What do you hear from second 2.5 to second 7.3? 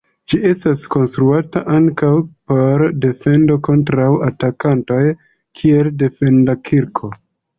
por defendo kontraŭ atakantoj, kiel defend-kirko.